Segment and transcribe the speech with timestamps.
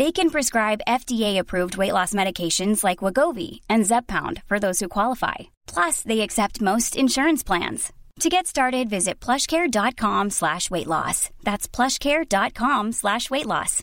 [0.00, 5.38] They can prescribe FDA-approved weight loss medications like Wagovi and Zepbound for those who qualify.
[5.74, 7.80] Plus, they accept most insurance plans.
[8.20, 11.18] To get started, visit plushcare.com slash weight loss.
[11.46, 13.82] That's plushcare.com slash weight loss.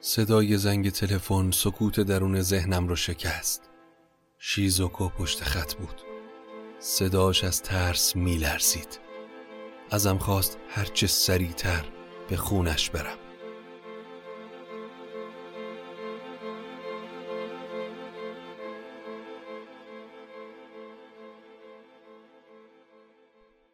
[0.00, 3.70] صدای زنگ تلفن سکوت درون ذهنم رو شکست.
[4.38, 6.02] شیزوکو پشت خط بود.
[6.78, 9.00] صداش از ترس میلرزید.
[9.90, 11.84] ازم خواست هرچه سریعتر
[12.29, 13.17] به خونش برم.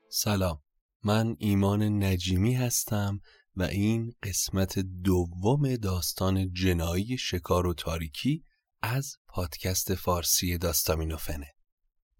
[0.09, 0.61] سلام.
[1.03, 3.19] من ایمان نجیمی هستم
[3.55, 8.43] و این قسمت دوم داستان جنایی شکار و تاریکی
[8.81, 11.53] از پادکست فارسی داستامینوفنه.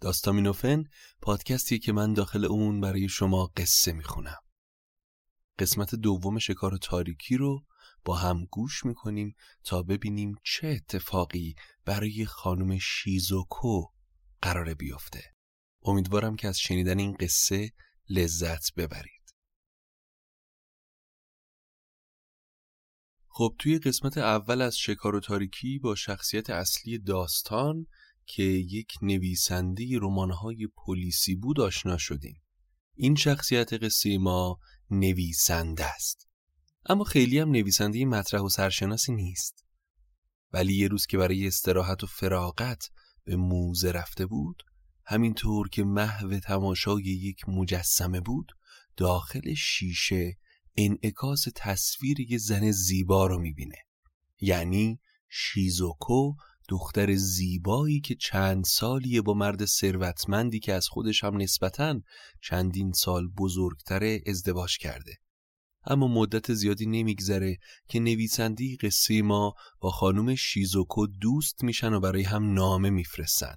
[0.01, 0.83] داستامینوفن
[1.21, 4.44] پادکستی که من داخل اون برای شما قصه می‌خونم.
[5.59, 7.65] قسمت دوم شکار تاریکی رو
[8.05, 11.55] با هم گوش می‌کنیم تا ببینیم چه اتفاقی
[11.85, 13.85] برای خانم شیزوکو
[14.41, 15.23] قراره بیفته.
[15.81, 17.71] امیدوارم که از شنیدن این قصه
[18.09, 19.35] لذت ببرید.
[23.27, 27.87] خب توی قسمت اول از شکار و تاریکی با شخصیت اصلی داستان
[28.25, 32.41] که یک نویسنده رمان‌های پلیسی بود آشنا شدیم.
[32.95, 34.59] این شخصیت قصه ما
[34.91, 36.27] نویسنده است.
[36.85, 39.65] اما خیلی هم نویسنده مطرح و سرشناسی نیست.
[40.53, 42.89] ولی یه روز که برای استراحت و فراغت
[43.23, 44.63] به موزه رفته بود
[45.05, 48.51] همینطور که محو تماشای یک مجسمه بود
[48.97, 50.37] داخل شیشه
[50.77, 53.77] انعکاس تصویر یه زن زیبا رو می‌بینه.
[54.39, 56.33] یعنی شیزوکو
[56.69, 62.01] دختر زیبایی که چند سالیه با مرد ثروتمندی که از خودش هم نسبتاً
[62.41, 65.13] چندین سال بزرگتره ازدواج کرده.
[65.85, 72.23] اما مدت زیادی نمیگذره که نویسندی قصه ما با خانم شیزوکو دوست میشن و برای
[72.23, 73.55] هم نامه میفرستن.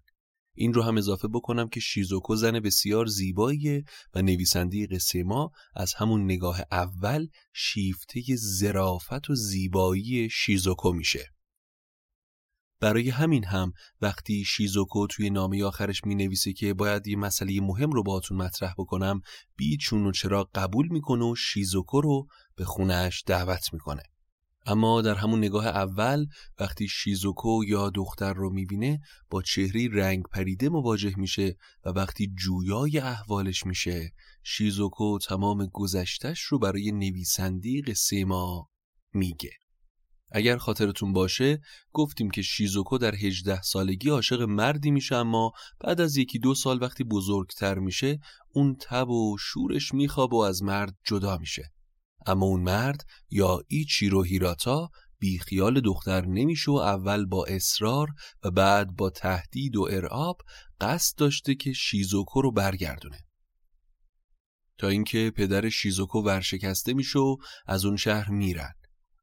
[0.54, 5.94] این رو هم اضافه بکنم که شیزوکو زن بسیار زیباییه و نویسنده قصه ما از
[5.94, 11.37] همون نگاه اول شیفته زرافت و زیبایی شیزوکو میشه.
[12.80, 17.90] برای همین هم وقتی شیزوکو توی نامه آخرش می نویسه که باید یه مسئله مهم
[17.90, 19.20] رو باهاتون مطرح بکنم
[19.56, 24.02] بی چون و چرا قبول می‌کنه و شیزوکو رو به خونش دعوت می‌کنه.
[24.66, 26.26] اما در همون نگاه اول
[26.58, 29.00] وقتی شیزوکو یا دختر رو می‌بینه
[29.30, 34.12] با چهره رنگ پریده مواجه میشه و وقتی جویای احوالش میشه
[34.42, 38.68] شیزوکو تمام گذشتش رو برای نویسندی قصه ما
[39.14, 39.50] میگه.
[40.30, 41.60] اگر خاطرتون باشه
[41.92, 46.82] گفتیم که شیزوکو در 18 سالگی عاشق مردی میشه اما بعد از یکی دو سال
[46.82, 48.18] وقتی بزرگتر میشه
[48.52, 51.72] اون تب و شورش میخواب و از مرد جدا میشه.
[52.26, 58.08] اما اون مرد یا ایچیرو هیراتا بی خیال دختر نمیشه و اول با اصرار
[58.44, 60.38] و بعد با تهدید و ارعاب
[60.80, 63.18] قصد داشته که شیزوکو رو برگردونه.
[64.78, 67.36] تا اینکه پدر شیزوکو ورشکسته میشه و
[67.66, 68.74] از اون شهر میرن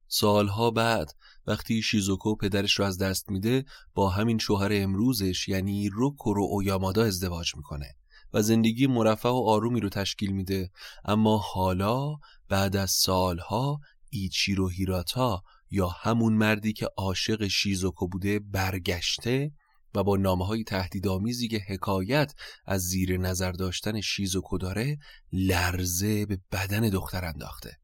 [0.07, 1.15] سالها بعد
[1.47, 7.55] وقتی شیزوکو پدرش رو از دست میده با همین شوهر امروزش یعنی روکورو اویامادا ازدواج
[7.55, 7.95] می‌کنه
[8.33, 10.71] و زندگی مرفه و آرومی رو تشکیل میده.
[11.05, 12.15] اما حالا
[12.49, 13.79] بعد از سالها
[14.09, 19.51] ایچیرو هیراتا یا همون مردی که عاشق شیزوکو بوده برگشته
[19.95, 22.33] و با نامه های تهدیدآمیزی که حکایت
[22.65, 24.97] از زیر نظر داشتن شیزوکو داره
[25.31, 27.77] لرزه به بدن دختر انداخته.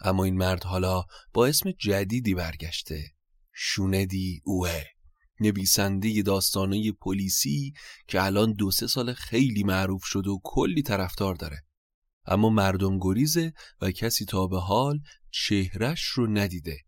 [0.00, 3.04] اما این مرد حالا با اسم جدیدی برگشته.
[3.52, 4.84] شوندی اوه.
[5.40, 7.72] نویسنده داستانه پلیسی
[8.08, 11.64] که الان دو سه سال خیلی معروف شد و کلی طرفدار داره.
[12.26, 15.00] اما مردم گریزه و کسی تا به حال
[15.30, 16.78] چهرش رو ندیده.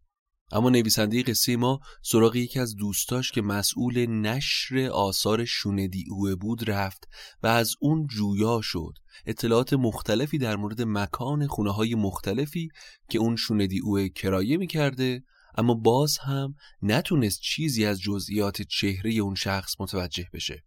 [0.52, 6.70] اما نویسنده قصه ما سراغ یکی از دوستاش که مسئول نشر آثار شوندی اوه بود
[6.70, 7.08] رفت
[7.42, 8.92] و از اون جویا شد.
[9.26, 12.68] اطلاعات مختلفی در مورد مکان خونه های مختلفی
[13.08, 15.22] که اون شوندی اوه کرایه می‌کرده
[15.54, 20.64] اما باز هم نتونست چیزی از جزئیات چهره اون شخص متوجه بشه.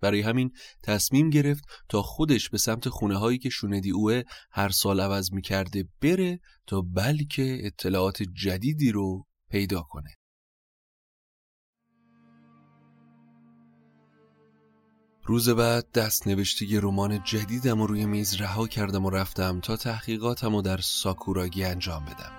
[0.00, 0.52] برای همین
[0.82, 5.88] تصمیم گرفت تا خودش به سمت خونه هایی که شوندی اوه هر سال عوض می‌کرده
[6.02, 10.10] بره تا بلکه اطلاعات جدیدی رو پیدا کنه.
[15.26, 20.56] روز بعد دست نوشته رمان جدیدم رو روی میز رها کردم و رفتم تا تحقیقاتم
[20.56, 22.32] رو در ساکوراگی انجام بدم.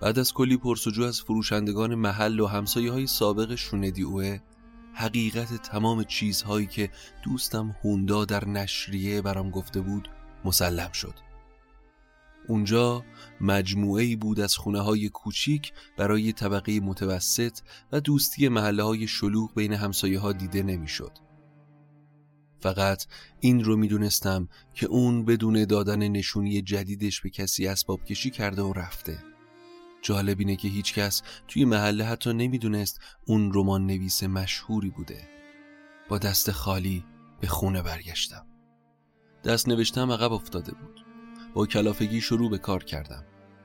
[0.00, 4.38] بعد از کلی پرسجو از فروشندگان محل و همسایه های سابق شوندی اوه
[4.94, 6.90] حقیقت تمام چیزهایی که
[7.24, 10.10] دوستم هوندا در نشریه برام گفته بود
[10.44, 11.14] مسلم شد
[12.48, 13.04] اونجا
[13.40, 17.58] مجموعه بود از خونه های کوچیک برای طبقه متوسط
[17.92, 21.12] و دوستی محله های شلوغ بین همسایه ها دیده نمی‌شد.
[22.60, 23.06] فقط
[23.40, 28.72] این رو می‌دونستم که اون بدون دادن نشونی جدیدش به کسی اسباب کشی کرده و
[28.72, 29.29] رفته
[30.02, 35.28] جالب اینه که هیچکس توی محله حتی نمی‌دونست اون رمان نویس مشهوری بوده.
[36.08, 37.04] با دست خالی
[37.40, 38.46] به خونه برگشتم.
[39.44, 41.04] دست نوشتم عقب افتاده بود.
[41.54, 43.24] با کلافگی شروع به کار کردم.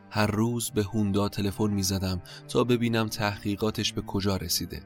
[0.09, 4.83] هر روز به هوندا تلفن می زدم تا ببینم تحقیقاتش به کجا رسیده.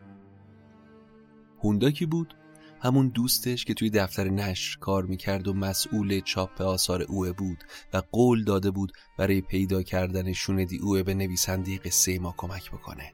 [1.64, 2.36] هوندا کی بود؟
[2.82, 8.02] همون دوستش که توی دفتر نشر کار می‌کرد و مسئول چاپ آثار اوه بود و
[8.12, 13.14] قول داده بود برای پیدا کردن شوندی اوه به نویسنده قصه ما کمک بکنه.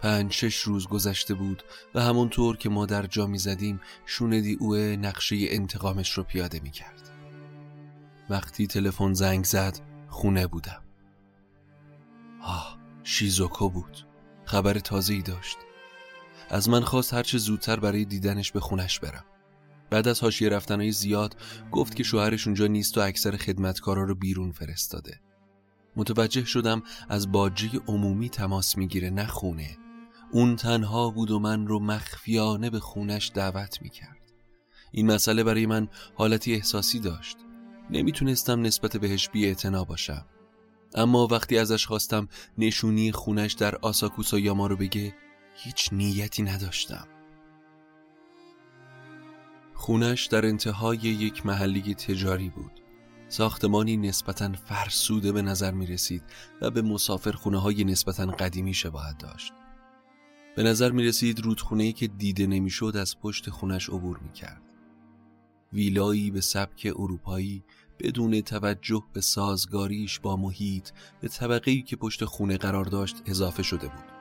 [0.00, 1.62] پنج شش روز گذشته بود
[1.94, 7.10] و همونطور که ما در جا می‌زدیم شوندی اوه نقشه انتقامش رو پیاده می‌کرد.
[8.30, 10.82] وقتی تلفن زنگ زد خونه بودم.
[12.42, 14.06] آه شیزوکو بود.
[14.44, 15.58] خبر تازه ای داشت.
[16.50, 19.24] از من خواست هرچه زودتر برای دیدنش به خونش برم.
[19.90, 21.36] بعد از حاشیه رفتنهای زیاد
[21.72, 25.20] گفت که شوهرش اونجا نیست و اکثر خدمتکارا رو بیرون فرستاده.
[25.96, 29.78] متوجه شدم از باجه عمومی تماس می‌گیره نه خونه.
[30.32, 34.32] اون تنها بود و من رو مخفیانه به خونش دعوت می‌کرد.
[34.92, 37.36] این مسئله برای من حالتی احساسی داشت.
[37.90, 39.54] نمی‌تونستم نسبت بهش بی
[39.88, 40.26] باشم.
[40.94, 45.14] اما وقتی ازش خواستم نشونی خونش در آساکوسا یاما رو بگه
[45.54, 47.06] هیچ نیتی نداشتم.
[49.74, 52.72] خونش در انتهای یک محلی تجاری بود.
[53.28, 56.22] ساختمانی نسبتا فرسوده به نظر می رسید
[56.60, 59.52] و به مسافر خونه های نسبتا قدیمی شباهت داشت.
[60.56, 64.62] به نظر می رسید رودخونه که دیده نمی‌شد از پشت خونش عبور می کرد
[65.72, 67.62] ویلایی به سبک اروپایی
[67.98, 73.88] بدون توجه به سازگاریش با محیط به طبقه که پشت خونه قرار داشت اضافه شده
[73.88, 74.19] بود.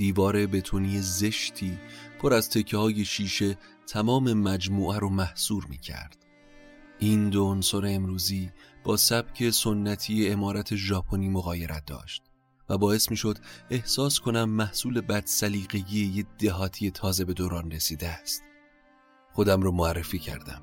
[0.00, 1.78] دیوار بتونی زشتی
[2.18, 6.26] پر از تکه های شیشه تمام مجموعه رو محصور می کرد.
[6.98, 8.50] این دو عنصر امروزی
[8.84, 12.22] با سبک سنتی امارت ژاپنی مغایرت داشت
[12.68, 13.38] و باعث می شد
[13.70, 18.42] احساس کنم محصول بد سلیقگی یه دهاتی تازه به دوران رسیده است.
[19.32, 20.62] خودم رو معرفی کردم.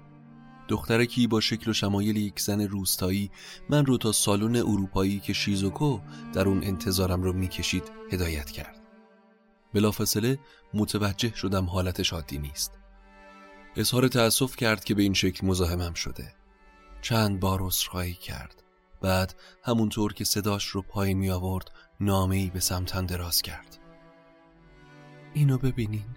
[0.67, 3.31] دخترکی با شکل و شمایل یک زن روستایی
[3.69, 5.99] من رو تا سالن اروپایی که شیزوکو
[6.33, 8.76] در اون انتظارم رو می‌کشید هدایت کرد.
[9.77, 10.39] بلافاصله
[10.73, 12.71] متوجه شدم حالتش عادی نیست.
[13.75, 16.33] اظهار تأسف کرد که به این شکل مزاحمم شده.
[17.01, 18.63] چند بار عذرخواهی کرد.
[19.01, 23.77] بعد همونطور که صداش رو پایین می آورد نامه‌ای به سمتن دراز کرد.
[25.33, 26.15] اینو ببینین.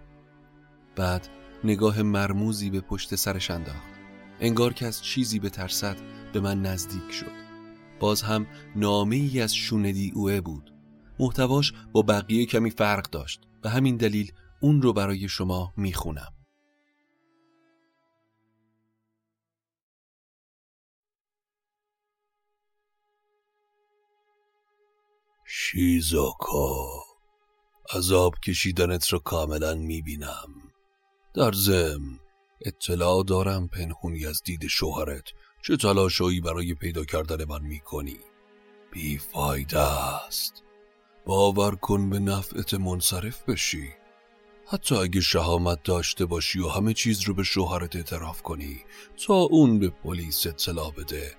[0.96, 1.28] بعد
[1.64, 3.88] نگاه مرموزی به پشت سرش انداخت.
[4.40, 5.96] انگار که از چیزی به ترسد
[6.32, 7.32] به من نزدیک شد.
[8.00, 10.69] باز هم نامه ای از شوندی اوه بود.
[11.20, 16.32] محتواش با بقیه کمی فرق داشت به همین دلیل اون رو برای شما می‌خونم.
[25.46, 26.86] شیزوکو
[27.94, 30.48] عذاب کشیدنت رو کاملا می‌بینم.
[31.34, 32.18] در ضمن
[32.60, 35.24] اطلاع دارم پنهونی از دید شوهرت
[35.62, 38.20] چه تلاشایی برای پیدا کردن من می‌کنی.
[38.92, 40.62] بیفایده است.
[41.26, 43.88] باور کن به نفعت منصرف بشی.
[44.66, 48.80] حتی اگه شهامت داشته باشی و همه چیز رو به شوهرت اعتراف کنی
[49.26, 51.32] تا اون به پلیس اطلاع بده.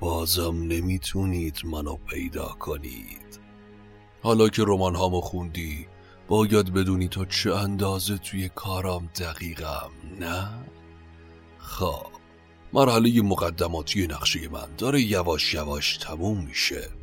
[0.00, 3.40] بازم نمی‌تونید منو پیدا کنید.
[4.22, 5.86] حالا که رمان هامو خوندی
[6.28, 10.48] باید بدونی تا چه اندازه توی کارام دقیقم نه؟
[11.58, 12.06] خب
[12.72, 17.01] مرحله مقدماتی نقشه من داره یواش یواش تموم میشه.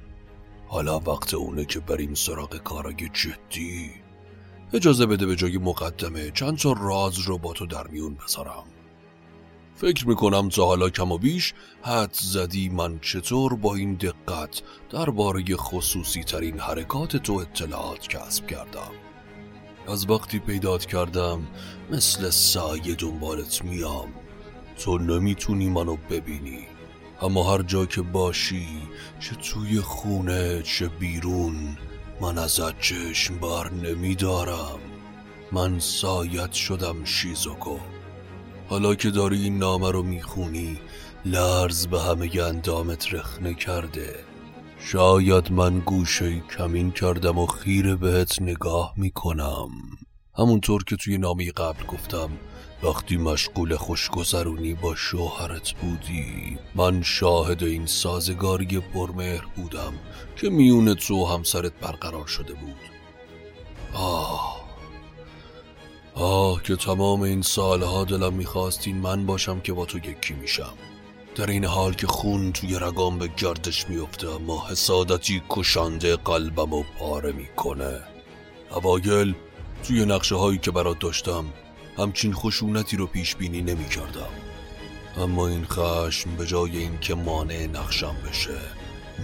[0.71, 3.91] حالا وقت اونه که بریم سراغ کارای جدی.
[4.73, 8.63] اجازه بده به جای مقدمه چند تا راز رو با تو در میون بذارم.
[9.75, 15.55] فکر می‌کنم تا حالا کم و بیش حد زدی من چطور با این دقت درباره
[15.55, 18.91] خصوصی ترین حرکات تو اطلاعات کسب کردم.
[19.87, 21.47] از وقتی پیدات کردم
[21.91, 24.13] مثل سایه دنبالت میام.
[24.77, 26.67] تو نمی‌تونی منو ببینی.
[27.21, 28.67] اما هر جا که باشی
[29.19, 31.77] چه توی خونه چه بیرون
[32.21, 34.79] من ازت چشم بر نمیدارم.
[35.51, 37.77] من سایت شدم شیزوکو.
[38.69, 40.79] حالا که داری این نامه رو می‌خونی
[41.25, 44.15] لرز به همه اندامت رخنه کرده.
[44.79, 49.69] شاید من گوشه کمین کردم و خیره بهت نگاه می‌کنم.
[50.37, 52.29] همونطور که توی نامی قبل گفتم
[52.83, 59.93] وقتی مشغول خوشگذرونی با شوهرت بودی من شاهد این سازگاری پرمهر بودم
[60.35, 62.75] که میون تو همسرت برقرار شده بود.
[63.93, 64.59] آه.
[66.13, 70.73] آه که تمام این سالها دلم می‌خواستین من باشم که با تو یکی میشم.
[71.35, 76.83] در این حال که خون توی رگام به گردش میفته اما حسادتی کشنده قلبم و
[76.99, 77.99] پاره می‌کنه.
[78.71, 79.35] اوایل
[79.83, 81.45] توی نقشه هایی که برات داشتم
[81.99, 84.29] همچین خشونتی رو پیش بینی نمی کردم.
[85.17, 88.59] اما این خشم به جای اینکه مانع نقشم بشه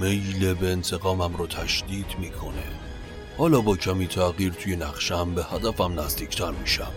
[0.01, 2.63] میل به انتقامم رو تشدید می‌کنه.
[3.37, 6.91] حالا با کمی تغییر توی نقشم به هدفم نزدیکتر میشم.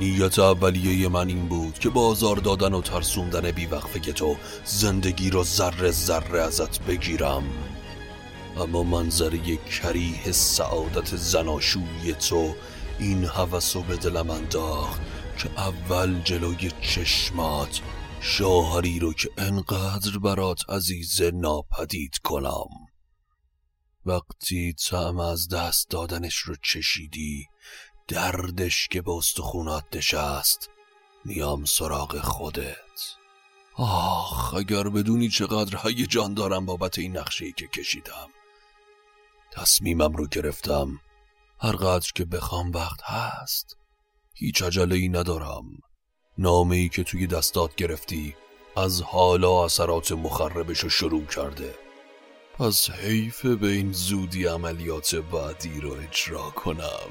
[0.00, 5.90] نیت اولیه من این بود که بازار دادن و ترسوندن بیوقفه تو زندگی رو ذره
[5.90, 7.42] ذره ازت بگیرم.
[8.60, 12.54] اما منظره کریه سعادت زناشوی تو
[12.98, 15.00] این هوس به دلم انداخت
[15.38, 17.80] که اول جلوی چشمات
[18.20, 22.68] شوهری رو که انقدر برات عزیز ناپدید کنم.
[24.06, 27.46] وقتی تعم از دست دادنش رو چشیدی
[28.08, 30.70] دردش که به استخونات نشست
[31.24, 33.16] میام سراغ خودت.
[33.74, 38.28] آخ اگر بدونی چقدر جان دارم بابت این نقشه که کشیدم.
[39.52, 41.00] تصمیمم رو گرفتم.
[41.58, 43.76] هرقدر که بخوام وقت هست.
[44.34, 45.64] هیچ عجله ای ندارم.
[46.38, 48.36] نامه ای که توی دستات گرفتی
[48.76, 51.74] از حالا اثرات مخربش رو شروع کرده.
[52.58, 57.10] پس حیف به این زودی عملیات بعدی رو اجرا کنم.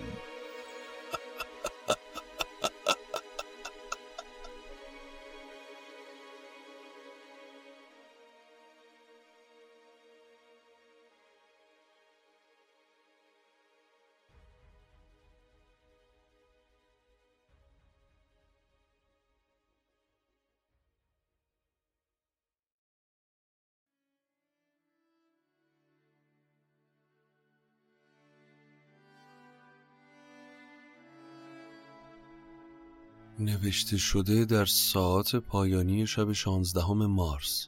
[33.39, 37.67] نوشته شده در ساعت پایانی شب شانزدهم مارس.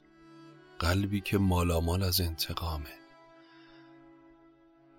[0.78, 2.90] قلبی که مالامال از انتقامه.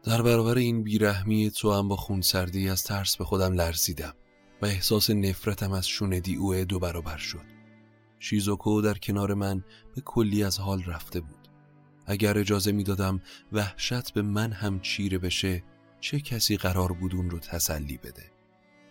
[0.03, 4.13] در برابر این بیرحمی تو هم با خونسردی از ترس به خودم لرزیدم
[4.61, 7.45] و احساس نفرتم از شوندی اوه دو برابر شد.
[8.19, 9.63] شیزوکو در کنار من
[9.95, 11.49] به کلی از حال رفته بود.
[12.05, 13.21] اگر اجازه می‌دادم
[13.51, 15.63] وحشت به من هم چیره بشه
[15.99, 18.31] چه کسی قرار بود اون رو تسلی بده؟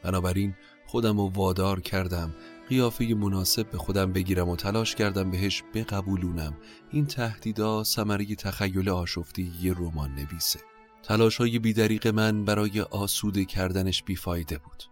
[0.02, 0.54] بنابراین
[0.88, 2.34] خودم رو وادار کردم.
[2.68, 6.56] قیافه مناسب به خودم بگیرم و تلاش کردم بهش بقبولونم.
[6.90, 10.60] این تهدیدا ثمره تخیل آشفتی یه رمان نویسه.
[11.02, 14.82] تلاش های بیدریق من برای آسوده کردنش بیفایده بود.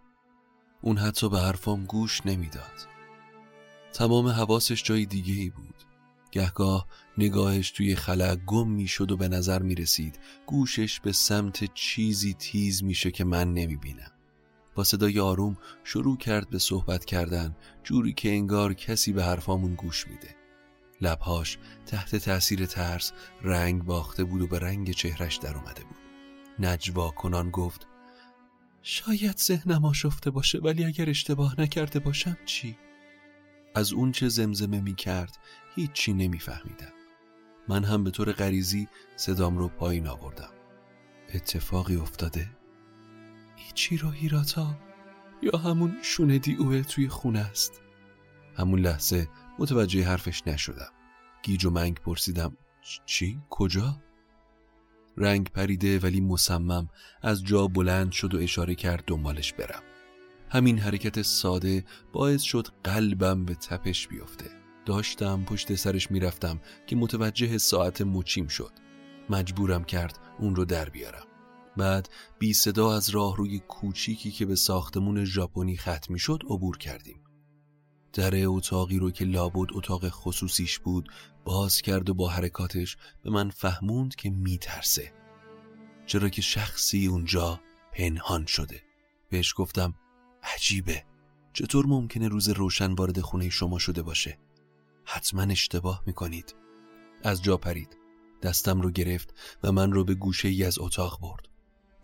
[0.83, 2.89] اون حتی به حرفام گوش نمی‌داد.
[3.93, 5.75] تمام حواسش جای دیگه ای بود.
[6.31, 6.87] گهگاه
[7.19, 12.85] نگاهش توی خلا گم می‌شد و به نظر می رسید گوشش به سمت چیزی تیز
[12.85, 14.13] میشه که من نمی‌بینم.
[14.77, 20.09] با صدای آروم شروع کرد به صحبت کردن جوری که انگار کسی به حرفامون گوش
[20.09, 20.37] میده
[21.01, 25.97] لبهاش تحت تأثیر ترس رنگ باخته بود و به رنگ چهرش در اومده بود
[26.59, 27.87] نجوا کنان گفت
[28.83, 32.77] شاید ذهنم آشفته باشه ولی اگر اشتباه نکرده باشم چی؟
[33.75, 35.39] از اون چه زمزمه می کرد
[35.75, 36.93] هیچی فهمیدم
[37.69, 40.51] من هم به طور غریزی صدام رو پایین آوردم
[41.35, 42.56] اتفاقی افتاده؟
[43.57, 44.79] ایچی رو هیراتا
[45.43, 47.81] یا همون شوندی اوه توی خونه است.
[48.57, 50.91] همون لحظه متوجه حرفش نشدم.
[51.43, 52.57] گیج و منگ پرسیدم
[53.07, 54.03] چی؟ کجا؟
[55.17, 56.89] رنگ پریده ولی مصمم
[57.23, 59.83] از جا بلند شد و اشاره کرد دنبالش برم.
[60.49, 64.51] همین حرکت ساده باعث شد قلبم به تپش بیفته.
[64.87, 68.73] داشتم پشت سرش می‌رفتم که متوجه ساعت مچیم شد.
[69.31, 71.26] مجبورم کرد اون رو در بیارم.
[71.77, 77.21] بعد بی صدا از راه روی کوچیکی که به ساختمون ژاپنی ختم شد عبور کردیم.
[78.13, 81.09] در اتاقی رو که لابد اتاق خصوصیش بود
[81.45, 85.13] باز کرد و با حرکاتش به من فهموند که میترسه.
[86.07, 87.61] چرا که شخصی اونجا
[87.93, 88.83] پنهان شده.
[89.31, 89.95] بهش گفتم
[90.55, 91.05] عجیبه.
[91.53, 94.39] چطور ممکنه روز روشن وارد خونه شما شده باشه؟
[95.05, 96.55] حتما اشتباه می‌کنید.
[97.23, 97.97] از جا پرید.
[98.43, 101.49] دستم رو گرفت و من رو به گوشه ای از اتاق برد.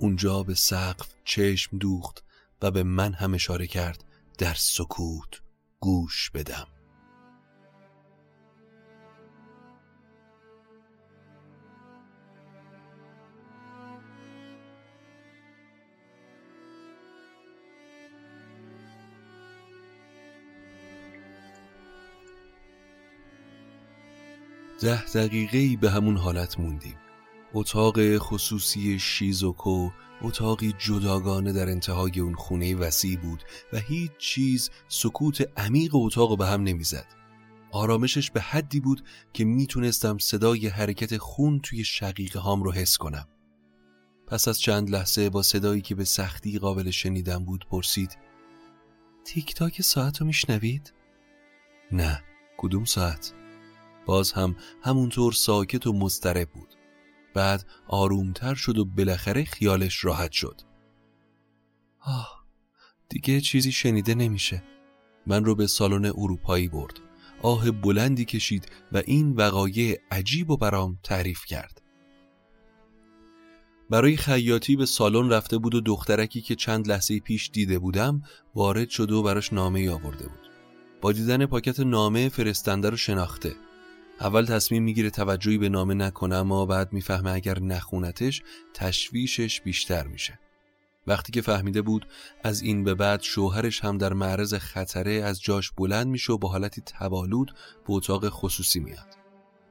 [0.03, 2.25] اونجا به سقف چشم دوخت
[2.63, 4.05] و به من هم اشاره کرد
[4.39, 5.41] در سکوت
[5.81, 6.67] گوش بدم.
[24.81, 27.02] ده دقیقه به همون حالت موندیم.
[27.55, 29.91] اتاق خصوصی شیزوکو
[30.23, 33.43] اتاقی جداگانه در انتهای اون خونه وسیع بود
[33.73, 37.07] و هیچ چیز سکوت عمیق اتاق به هم نمی‌زد.
[37.73, 43.29] آرامشش به حدی بود که می‌تونستم صدای حرکت خون توی شقیقه هام رو حس کنم.
[44.27, 48.19] پس از چند لحظه با صدایی که به سختی قابل شنیدن بود پرسید
[49.25, 50.93] تیک تاک ساعت رو میشنوید؟
[51.93, 52.23] نه
[52.57, 53.33] کدوم ساعت؟
[54.07, 56.72] باز هم همونطور ساکت و مضطرب بود
[57.35, 60.61] بعد آرومتر شد و بالاخره خیالش راحت شد.
[62.01, 62.45] آه
[63.09, 64.63] دیگه چیزی شنیده نمیشه.
[65.27, 67.01] من رو به سالن اروپایی برد.
[67.43, 71.83] آه بلندی کشید و این وقایع عجیب و برام تعریف کرد.
[73.91, 78.23] برای خیاطی به سالن رفته بود و دخترکی که چند لحظه پیش دیده بودم
[78.55, 80.51] وارد شده و براش نامه آورده بود.
[81.01, 83.57] با دیدن پاکت نامه فرستنده رو شناخته.
[84.23, 88.43] اول تصمیم می‌گیره توجهی به نامه نکنه اما بعد می‌فهمه اگر نخونتش
[88.75, 90.39] تشویشش بیشتر میشه.
[91.07, 92.07] وقتی که فهمیده بود
[92.45, 96.49] از این به بعد شوهرش هم در معرض خطره از جاش بلند میشه و با
[96.49, 97.55] حالتی تبالود
[97.87, 99.17] به اتاق خصوصی میاد.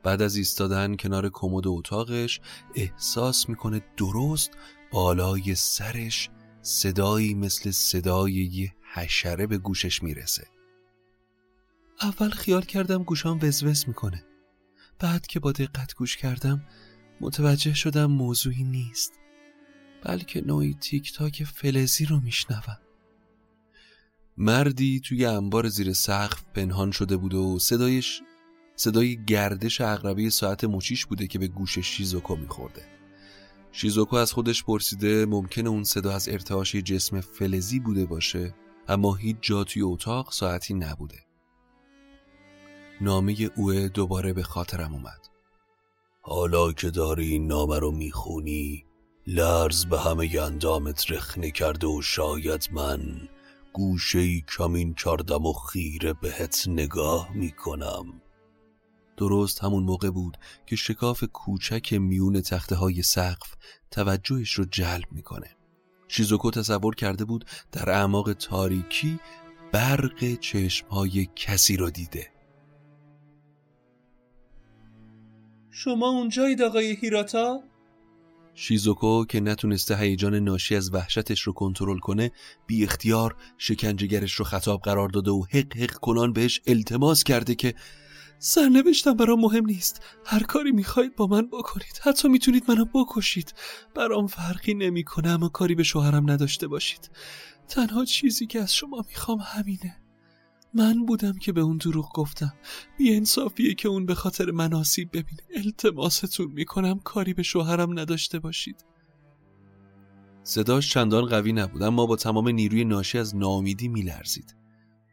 [0.04, 2.40] بعد از ایستادن کنار کمد اتاقش
[2.76, 4.52] احساس می‌کنه درست
[4.92, 6.30] بالای سرش
[6.62, 10.48] صدایی مثل صدای یه حشره به گوشش می‌رسه.
[12.02, 14.24] اول خیال کردم گوشام وزوز می‌کنه.
[15.02, 16.66] بعد که با دقت گوش کردم
[17.22, 19.14] متوجه شدم موضوعی نیست
[20.04, 22.78] بلکه نوعی تیک تاک فلزی رو میشنوم.
[24.38, 28.22] مردی توی انبار زیر سقف پنهان شده بود و صدایش
[28.76, 32.86] صدای گردش اقربه ساعت مچیش بوده که به گوش شیزوکو میخورده.
[33.72, 38.56] شیزوکو از خودش پرسیده ممکنه اون صدا از ارتعاش جسم فلزی بوده باشه
[38.88, 41.31] اما هیچ جا توی اتاق ساعتی نبوده.
[43.02, 45.28] نامه اوه دوباره به خاطرم اومد.
[46.22, 48.86] حالا که داری این نامه رو می‌خونی
[49.28, 53.30] لرز به همه اندامت رخنه کرده و شاید من
[53.74, 58.22] گوشه کمین کردم و خیره بهت نگاه می‌کنم.
[59.18, 63.56] درست همون موقع بود که شکاف کوچک میون تخته های سقف
[63.92, 65.56] توجهش رو جلب می‌کنه.
[66.08, 69.20] شیزوکو تصور کرده بود در اعماق تاریکی
[69.72, 72.41] برق چشمهای کسی رو دیده.
[75.72, 77.64] شما اونجایید آقای هیراتا؟
[78.54, 82.32] شیزوکو که نتونسته هیجان ناشی از وحشتش رو کنترل کنه
[82.68, 87.74] بی اختیار شکنجهگرش رو خطاب قرار داده و حق حق کنان بهش التماس کرده که
[88.40, 90.02] سرنوشتم برام مهم نیست.
[90.26, 92.02] هر کاری می‌خواید با من بکنید.
[92.04, 93.54] حتی می‌تونید منو بکشید.
[93.96, 97.12] برام فرقی نمی‌کنه اما کاری به شوهرم نداشته باشید.
[97.68, 100.01] تنها چیزی که از شما می‌خوام همینه.
[100.74, 102.54] من بودم که به اون دروغ گفتم.
[102.98, 105.42] بی انصافیه که اون به خاطر من آسیب ببینه.
[105.56, 108.86] التماستون می‌کنم کاری به شوهرم نداشته باشید.
[110.44, 114.56] صداش چندان قوی نبود اما با تمام نیروی ناشی از ناامیدی میلرزید.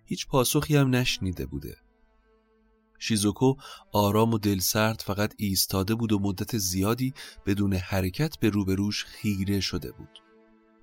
[0.05, 1.77] هیچ پاسخی هم نشنیده بوده.
[2.99, 3.55] شیزوکو
[3.93, 7.15] آرام و دلسرد فقط ایستاده بود و مدت زیادی
[7.47, 10.28] بدون حرکت به روبروش خیره شده بود.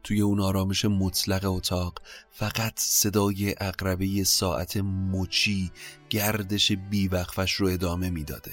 [0.05, 5.71] توی اون آرامش مطلق اتاق فقط صدای اقربه ساعت مچی
[6.09, 8.51] گردش بیوقفش رو ادامه می‌داده.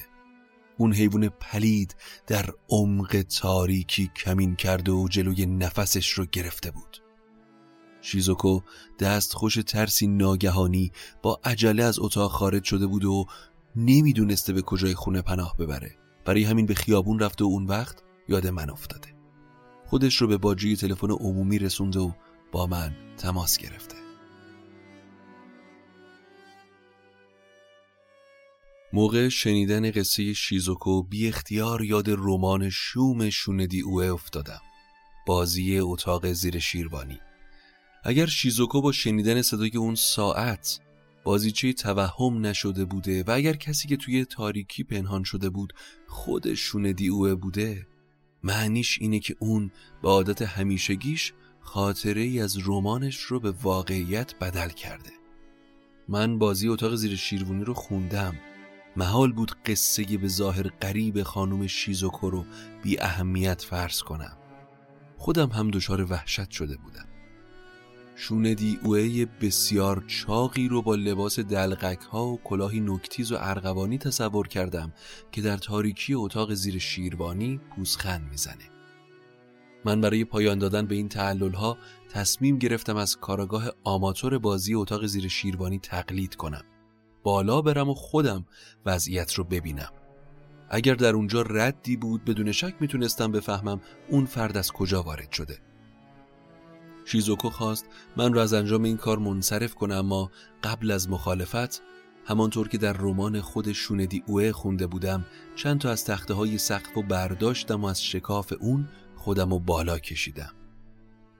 [0.79, 7.03] اون حیوان پلید در عمق تاریکی کمین کرده و جلوی نفسش رو گرفته بود.
[8.01, 8.61] شیزوکو
[8.99, 13.27] دست خوش ترسی ناگهانی با عجله از اتاق خارج شده بود و
[13.77, 15.97] نمی‌دونسته به کجای خونه پناه ببره.
[16.25, 19.12] برای همین به خیابون رفته و اون وقت یاد من افتاده.
[19.93, 22.13] خودش رو به باجی تلفن عمومی رسونده و
[22.53, 23.97] با من تماس گرفته.
[28.93, 34.61] موقع شنیدن قصه شیزوکو بی اختیار یاد رمان شوم شوندی اوه افتادم.
[35.27, 37.21] بازی اتاق زیر شیروانی.
[38.05, 40.81] اگر شیزوکو با شنیدن صدای اون ساعت
[41.25, 45.73] بازیچه توهم نشده بوده و اگر کسی که توی تاریکی پنهان شده بود
[46.09, 47.92] خود شوندی اوه بوده
[48.45, 49.71] معنیش اینه که اون
[50.03, 55.11] به عادت همیشگیش خاطره ای از رمانش رو به واقعیت بدل کرده.
[56.09, 58.35] من بازی اتاق زیر شیروانی رو خوندم.
[58.97, 62.45] محال بود قصه به ظاهر قریب خانم شیزوکو رو
[62.83, 64.37] بی اهمیت فرض کنم.
[65.17, 67.12] خودم هم دچار وحشت شده بودم.
[68.15, 74.49] شوندی اوه بسیار چاقی رو با لباس دلغک ها و کلاهی نکتیز و ارغوانی تصور
[74.49, 74.93] کردم
[75.33, 78.71] که در تاریکی اتاق زیر شیروانی پوزخند می‌زنه.
[79.85, 81.79] من برای پایان دادن به این تعلل ها
[82.11, 86.65] تصمیم گرفتم از کاراگاه آماتور بازی اتاق زیر شیروانی تقلید کنم.
[87.23, 88.47] بالا برم و خودم
[88.87, 89.91] وضعیت رو ببینم.
[90.71, 95.59] اگر در اونجا ردی بود بدون شک می‌تونستم بفهمم اون فرد از کجا وارد شده.
[97.05, 97.87] شیزوکو خواست
[98.17, 100.31] من را از انجام این کار منصرف کنم اما
[100.63, 101.83] قبل از مخالفت
[102.25, 105.25] همانطور که در رمان خود شوندی اوه خونده بودم
[105.57, 109.99] چند تا از تخته های سقف و برداشتم و از شکاف اون خودم و بالا
[109.99, 110.53] کشیدم.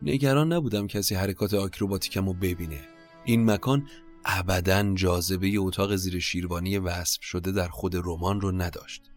[0.03, 2.81] نگران نبودم کسی حرکات آکروباتیکم رو ببینه.
[3.25, 3.89] این مکان
[4.25, 9.12] ابدا جاذبه اتاق زیر شیروانی وصف شده در خود رمان رو نداشت.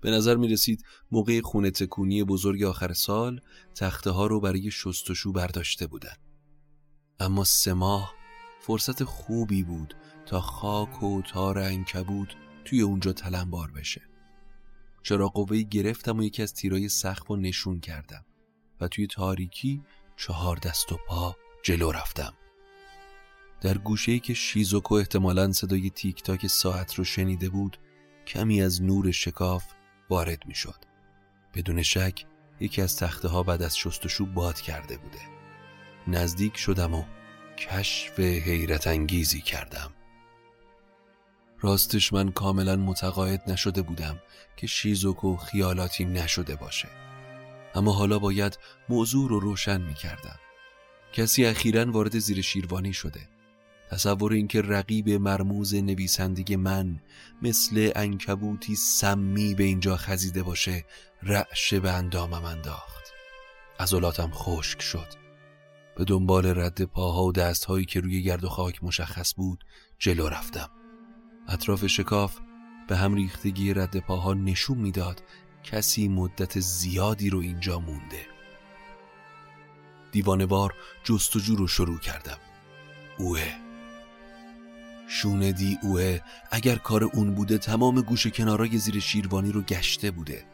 [0.00, 3.40] به نظر می رسید موقع خونه تکونی بزرگ آخر سال
[3.74, 6.16] تخته ها رو برای شستشو برداشته بودن.
[7.20, 8.14] اما سه ماه
[8.60, 9.94] فرصت خوبی بود
[10.26, 14.02] تا خاک و تار انکبود توی اونجا تلمبار بشه.
[15.02, 18.24] چرا قوهی گرفتم و یکی از تیرای سخت و نشون کردم
[18.80, 19.82] و توی تاریکی
[20.16, 22.32] چهار دست و پا جلو رفتم.
[23.60, 27.78] در گوشه که شیزوکو احتمالا صدای تیک تاک ساعت رو شنیده بود
[28.26, 29.64] کمی از نور شکاف
[30.10, 30.84] وارد می شد.
[31.54, 32.24] بدون شک
[32.60, 35.20] یکی از تخته ها بعد از شستشو باد کرده بوده.
[36.06, 37.04] نزدیک شدم و
[37.56, 39.92] کشف حیرت انگیزی کردم.
[41.60, 44.22] راستش من کاملا متقاعد نشده بودم
[44.56, 46.88] که شیزوکو خیالاتی نشده باشه.
[47.74, 50.38] اما حالا باید موضوع رو روشن می کردم
[51.12, 53.28] کسی اخیرا وارد زیر شیروانی شده.
[53.90, 57.00] تصور اینکه رقیب مرموز نویسندگی من
[57.42, 60.84] مثل انکبوتی سمی به اینجا خزیده باشه
[61.22, 63.12] رعشه به اندامم انداخت.
[63.80, 65.26] عضلاتم خشک شد.
[65.96, 69.64] به دنبال رد پاها و دستهایی که روی گرد و خاک مشخص بود
[69.98, 70.70] جلو رفتم.
[71.48, 72.38] اطراف شکاف
[72.88, 75.22] به هم ریختگی رد پاها نشون می‌داد
[75.64, 78.26] کسی مدت زیادی رو اینجا مونده.
[80.12, 82.38] دیوانوار جستجو رو شروع کردم.
[83.18, 83.65] اوه!
[85.08, 90.44] شوندی اوه اگر کار اون بوده تمام گوش کنارای زیر شیروانی رو گشته بوده.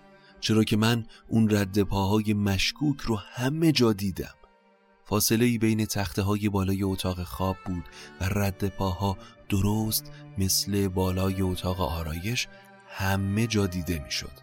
[0.41, 4.35] چرا که من اون رد پاهای مشکوک رو همه جا دیدم.
[5.05, 7.85] فاصله ای بین تخته های بالای اتاق خواب بود
[8.21, 12.49] و رد پاها درست مثل بالای اتاق آرایش
[12.89, 14.43] همه جا دیده می‌شد.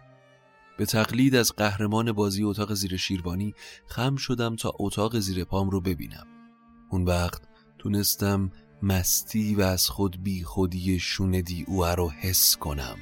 [0.78, 3.54] به تقلید از قهرمان بازی اتاق زیر شیروانی
[3.86, 6.26] خم شدم تا اتاق زیر پام رو ببینم.
[6.90, 7.42] اون وقت
[7.78, 8.50] تونستم
[8.82, 12.96] مستی و از خود بی خودی شوندی او رو حس کنم.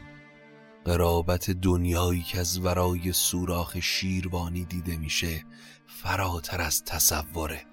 [0.84, 5.44] قرابت دنیایی که از ورای سوراخ شیروانی دیده میشه
[5.86, 7.66] فراتر از تصوره.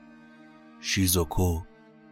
[0.82, 1.62] شیزوکو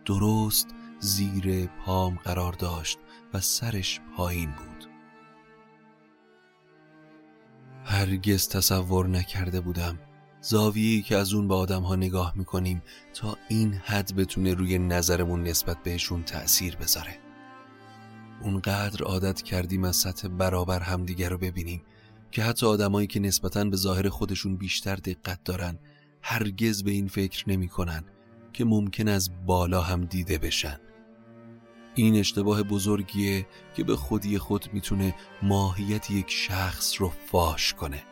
[0.06, 0.68] درست
[1.00, 3.00] زیر پام قرار داشت
[3.34, 4.90] و سرش پایین بود.
[7.86, 10.00] هرگز تصور نکرده بودم
[10.44, 12.82] زاویه‌ای که از اون به آدم ها نگاه می‌کنیم
[13.14, 17.18] تا این حد بتونه روی نظرمون نسبت بهشون تأثیر بذاره.
[18.42, 21.82] اونقدر عادت کردیم از سطح برابر همدیگر رو ببینیم
[22.32, 25.80] که حتی آدمایی که نسبتا به ظاهر خودشون بیشتر دقت دارن
[26.22, 28.04] هرگز به این فکر نمی‌کنن
[28.54, 30.80] که ممکن از بالا هم دیده بشن.
[31.96, 38.04] این اشتباه بزرگیه که به خودی خود می‌تونه ماهیت یک شخص رو فاش کنه.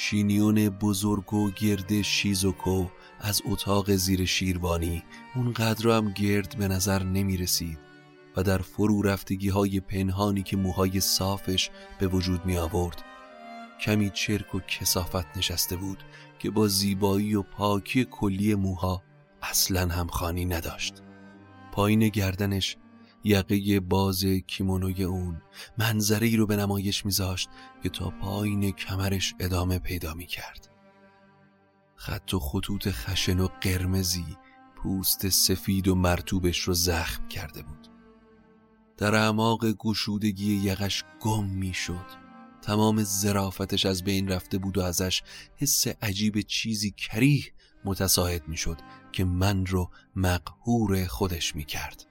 [0.00, 2.86] شینیون بزرگ و گرد شیزوکو
[3.20, 5.02] از اتاق زیر شیروانی
[5.34, 7.78] اونقدر هم گرد به نظر نمی رسید
[8.36, 13.04] و در فرو رفتگی های پنهانی که موهای صافش به وجود می آورد
[13.80, 16.02] کمی چرک و کسافت نشسته بود
[16.38, 19.02] که با زیبایی و پاکی کلی موها
[19.42, 21.02] اصلا همخانی نداشت.
[21.72, 22.76] پایین گردنش
[23.28, 25.42] یقه باز کیمونوی اون
[25.78, 27.48] منظره ای رو به نمایش میذاشت
[27.82, 30.68] که تا پایین کمرش ادامه پیدا می کرد
[31.96, 34.36] خط و خطوط خشن و قرمزی
[34.76, 37.88] پوست سفید و مرتوبش رو زخم کرده بود.
[38.96, 42.28] در اعماق گشودگی یقش گم می‌شد.
[42.62, 45.22] تمام زرافتش از بین رفته بود و ازش
[45.56, 47.44] حس عجیب چیزی کریه
[47.84, 48.78] متساعد می‌شد
[49.12, 52.07] که من رو مقهور خودش می‌کرد.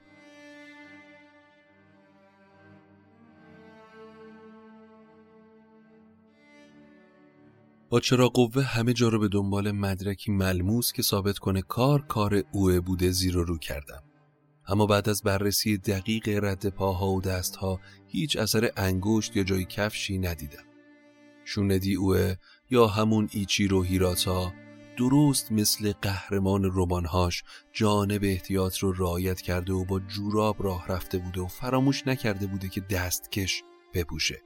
[7.90, 12.44] با چرا قوه همه جا رو به دنبال مدرکی ملموس که ثابت کنه کار کار
[12.52, 14.02] اوه بوده زیر و رو کردم.
[14.68, 20.18] اما بعد از بررسی دقیق رد پاها و دستها هیچ اثر انگشت یا جای کفشی
[20.18, 20.64] ندیدم.
[21.44, 22.34] شوندی اوه
[22.70, 24.52] یا همون ایچیرو هیراتا
[24.96, 31.40] درست مثل قهرمان رمانهاش جانب احتیاط رو رعایت کرده و با جوراب راه رفته بوده
[31.40, 33.62] و فراموش نکرده بوده که دستکش
[33.94, 34.42] بپوشه.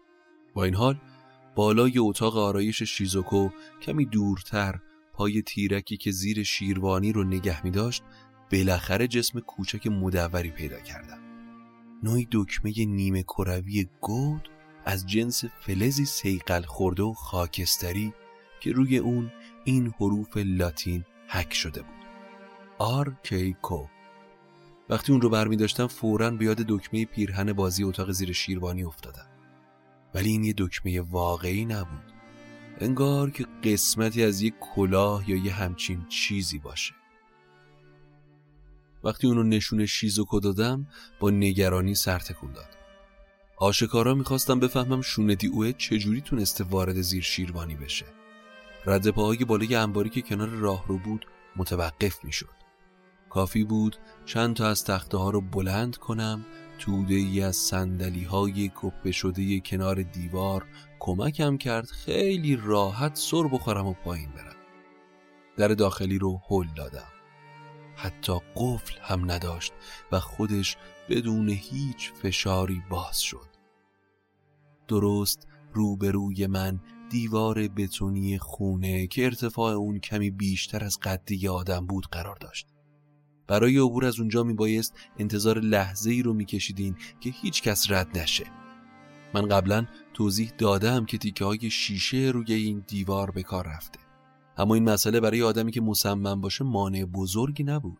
[0.55, 1.01] با این حال
[1.55, 3.49] بالای اتاق آرایش شیزوکو
[3.83, 4.81] کمی دورتر
[5.12, 8.03] پای تیرکی که زیر شیروانی رو نگه می داشت
[8.53, 11.19] بالاخره جسم کوچک مدوری پیدا کردم.
[12.03, 14.49] نوعی دکمه نیمه کروی گود
[14.85, 18.12] از جنس فلزی سیقل خورده و خاکستری
[18.61, 19.33] که روی اون
[19.65, 22.03] این حروف لاتین حک شده بود.
[22.79, 23.17] آر
[23.62, 23.87] کو.
[24.88, 29.32] وقتی اون رو برمی داشتم فوراً به یاد دکمه پیرهن بازی اتاق زیر شیروانی افتادم.
[30.14, 32.12] ولی این یه دکمه واقعی نبود.
[32.81, 36.94] انگار که قسمتی از یک کلاه یا یه همچین چیزی باشه.
[39.05, 40.87] وقتی اونو نشون شیزوکو دادم
[41.20, 42.77] با نگرانی سرتکون داد.
[43.57, 48.07] آشکارا می‌خواستم بفهمم شوندی اوه چجوری تونسته وارد زیر شیروانی بشه.
[48.87, 52.62] رد پاهای بالای انباری که کنار راه رو بود متوقف می‌شد.
[53.31, 53.96] کافی بود
[54.27, 56.44] چند تا از تخته ها رو بلند کنم
[56.79, 60.67] توده ای از سندلی های کپه شده کنار دیوار
[60.99, 64.57] کمکم کرد خیلی راحت سر بخورم و پایین برم.
[65.57, 67.13] در داخلی رو هل دادم.
[67.97, 69.73] حتی قفل هم نداشت
[70.13, 70.77] و خودش
[71.09, 73.49] بدون هیچ فشاری باز شد.
[74.89, 76.81] درست روبروی من
[77.11, 82.72] دیوار بتونی خونه که ارتفاع اون کمی بیشتر از قدی آدم بود قرار داشت.
[83.47, 88.19] برای عبور از اونجا می بایست انتظار لحظه ای رو میکشیدین که هیچ کس رد
[88.19, 88.45] نشه.
[89.35, 94.01] من قبلا توضیح دادم که تیکه های شیشه روی این دیوار به کار رفته.
[94.57, 97.99] اما این مسئله برای آدمی که مصمم باشه مانع بزرگی نبود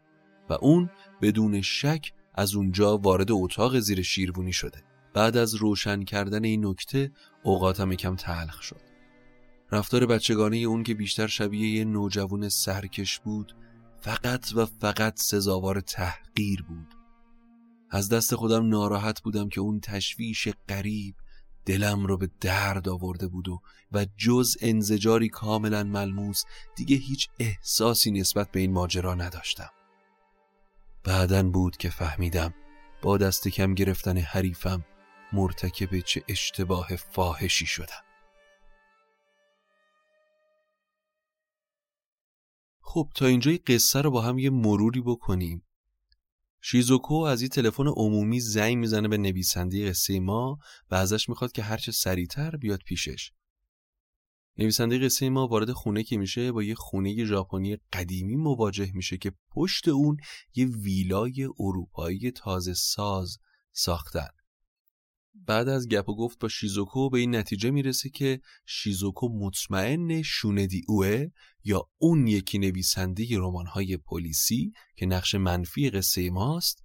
[0.51, 0.91] و اون
[1.23, 4.83] بدون شک از اونجا وارد اتاق زیر شیروونی شده.
[5.15, 8.81] بعد از روشن کردن این نکته اوقاتم یکم تلخ شد.
[9.73, 13.57] رفتار بچگانه اون که بیشتر شبیه یه نوجوان سرکش بود
[14.03, 16.95] فقط و فقط سزاوار تحقیر بود.
[17.91, 21.15] از دست خودم ناراحت بودم که اون تشویش قریب
[21.67, 23.62] دلم رو به درد آورده بود و
[23.93, 26.43] و جز انزجاری کاملا ملموس
[26.77, 29.71] دیگه هیچ احساسی نسبت به این ماجرا نداشتم.
[31.05, 32.55] بعدن بود که فهمیدم
[33.03, 34.85] با دست کم گرفتن حریفم
[35.33, 38.12] مرتکب چه اشتباه فاحشی شدم.
[42.93, 45.63] خب تا اینجای قصه رو با هم یه مروری بکنیم.
[46.61, 50.59] شیزوکو از این تلفن عمومی زنگ می‌زنه به نویسنده قصه ما
[50.91, 53.33] و ازش می‌خواد که هرچه سریعتر بیاد پیشش.
[54.59, 59.33] نویسنده قصه ما وارد خونه که میشه با یه خونه ژاپنی قدیمی مواجه میشه که
[59.51, 60.17] پشت اون
[60.55, 63.39] یه ویلای اروپایی تازه ساز
[63.73, 64.29] ساختن.
[65.35, 70.83] بعد از گپ و گفت با شیزوکو به این نتیجه می‌رسه که شیزوکو مطمئن شوندی
[70.88, 71.27] اوه
[71.64, 73.27] یا اون یکی نویسنده
[73.66, 76.83] های پلیسی که نقش منفی قصه ماست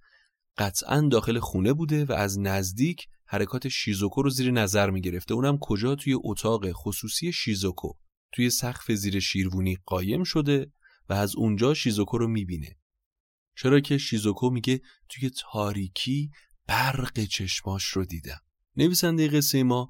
[0.58, 5.34] قطعا داخل خونه بوده و از نزدیک حرکات شیزوکو رو زیر نظر می‌گرفته.
[5.34, 7.92] اونم کجا؟ توی اتاق خصوصی شیزوکو.
[8.32, 10.72] توی سقف زیر شیروونی قایم شده
[11.08, 12.76] و از اونجا شیزوکو رو می‌بینه.
[13.56, 16.30] چرا که شیزوکو میگه توی تاریکی
[16.68, 18.40] برق چشماش رو دیدم.
[18.76, 19.88] نویسنده قصه ما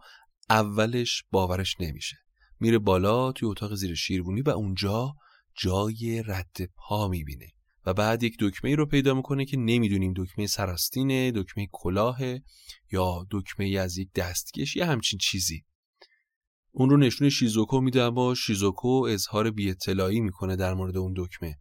[0.50, 2.16] اولش باورش نمیشه.
[2.60, 5.14] میره بالا توی اتاق زیر شیروونی و اونجا
[5.54, 7.46] جای رد پا می‌بینه
[7.86, 12.18] و بعد یک دکمه رو پیدا می‌کنه که نمی‌دونیم دکمه سراستینه دکمه کلاه
[12.92, 15.64] یا دکمه از یک دستکش یا همچین چیزی.
[16.70, 21.58] اون رو نشون شیزوکو میده اما شیزوکو اظهار بی اطلاعی می‌کنه در مورد اون دکمه.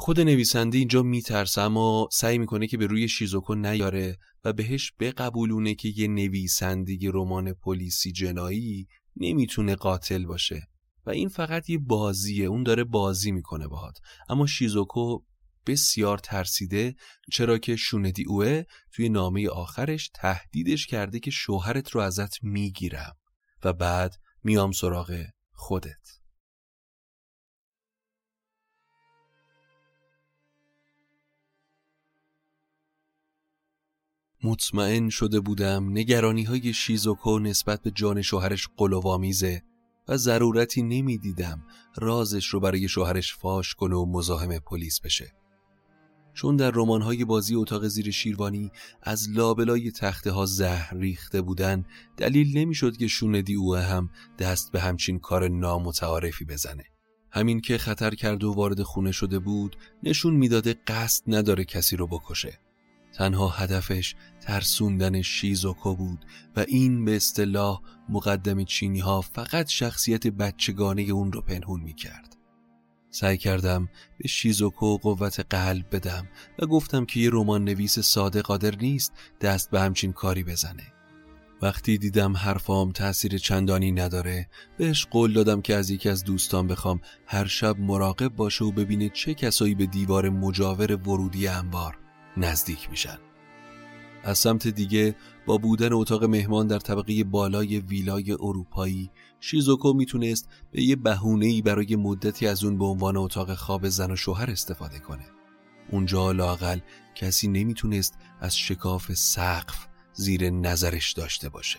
[0.00, 5.74] خود نویسنده اینجا میترسه اما سعی می‌کنه که به روی شیزوکو نیاره و بهش بقبولونه
[5.74, 10.68] که یه نویسنده رمان پلیسی جنایی نمی‌تونه قاتل باشه.
[11.06, 13.98] و این فقط یه بازیه اون داره بازی می‌کنه باهات.
[14.28, 15.18] اما شیزوکو
[15.66, 16.94] بسیار ترسیده
[17.32, 23.16] چرا که شوندی اوه توی نامه آخرش تهدیدش کرده که شوهرت رو ازت می‌گیرم
[23.64, 26.17] و بعد میام سراغ خودت.
[34.42, 39.62] مطمئن شده بودم نگرانی های شیزوکو نسبت به جان شوهرش قلوامیزه
[40.08, 41.62] و ضرورتی نمی‌دیدم
[41.96, 45.32] رازش رو برای شوهرش فاش کنه و مزاحم پلیس بشه.
[46.34, 48.70] چون در های بازی اتاق زیر شیروانی
[49.02, 51.84] از لابلای تخته ها زهر ریخته بودن
[52.16, 56.84] دلیل نمی‌شد که شوندی او هم دست به همچین کار نامتعارفی بزنه.
[57.30, 62.06] همین که خطر کرد و وارد خونه شده بود نشون می‌داده قصد نداره کسی رو
[62.06, 62.58] بکشه.
[63.12, 66.24] تنها هدفش ترسوندن شیزوکو بود
[66.56, 72.36] و این به اصطلاح مقدم چینی ها فقط شخصیت بچگانه اون رو پنهون می کرد.
[73.10, 78.76] سعی کردم به شیزوکو قوت قلب بدم و گفتم که یه رمان نویس ساده قادر
[78.76, 80.92] نیست دست به همچین کاری بزنه.
[81.62, 87.00] وقتی دیدم حرفام تأثیر چندانی نداره بهش قول دادم که از یکی از دوستان بخوام
[87.26, 91.98] هر شب مراقب باشه و ببینه چه کسایی به دیوار مجاور ورودی انبار
[92.38, 93.18] نزدیک میشن.
[94.24, 100.82] از سمت دیگه با بودن اتاق مهمان در طبقه بالای ویلای اروپایی شیزوکو می‌تونست به
[100.82, 105.24] یه بهونه‌ای برای مدتی از اون به عنوان اتاق خواب زن و شوهر استفاده کنه.
[105.90, 106.78] اونجا لاقل
[107.14, 111.78] کسی نمی‌تونست از شکاف سقف زیر نظرش داشته باشه.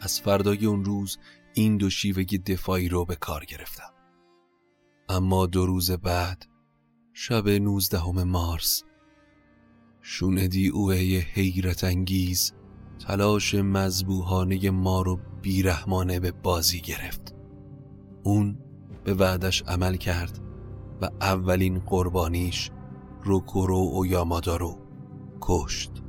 [0.00, 1.18] از فردای اون روز
[1.54, 3.92] این دو شیوه دفاعی رو به کار گرفتم.
[5.08, 6.46] اما دو روز بعد
[7.12, 8.84] شب 19 مارس
[10.04, 10.94] شوندی اوه
[11.32, 12.52] حیرت انگیز.
[13.06, 17.34] تلاش مذبوحانه ما رو بیرحمانه به بازی گرفت.
[18.22, 18.58] اون
[19.04, 20.38] به وعدش عمل کرد
[21.02, 22.70] و اولین قربانیش
[23.24, 24.78] روکورو و یامادا رو
[25.40, 26.01] کشت.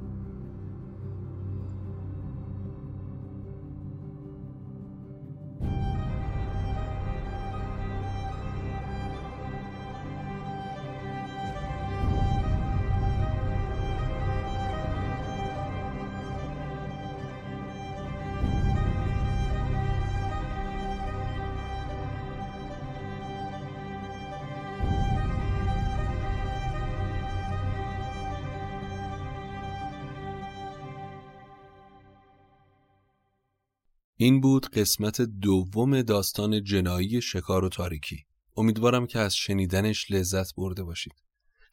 [34.23, 38.25] این بود قسمت دوم داستان جنایی شکار و تاریکی.
[38.57, 41.13] امیدوارم که از شنیدنش لذت برده باشید.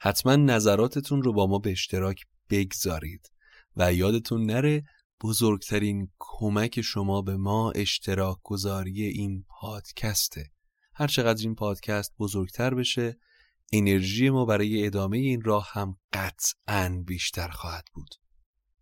[0.00, 3.32] حتما نظراتتون رو با ما به اشتراک بگذارید
[3.76, 4.84] و یادتون نره
[5.22, 10.50] بزرگترین کمک شما به ما اشتراک گذاری این پادکسته.
[10.94, 13.18] هر چقدر این پادکست بزرگتر بشه
[13.72, 18.14] انرژی ما برای ادامه این راه هم قطعا بیشتر خواهد بود.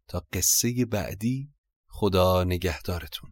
[0.09, 1.52] تا قصه بعدی
[1.88, 3.31] خدا نگهدارتون.